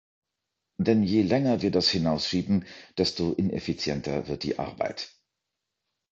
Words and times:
Denn 0.79 1.03
je 1.03 1.21
länger 1.21 1.61
wir 1.61 1.69
das 1.69 1.91
hinausschieben, 1.91 2.65
desto 2.97 3.33
ineffizienter 3.33 4.27
wird 4.27 4.41
die 4.41 4.57
Arbeit. 4.57 5.13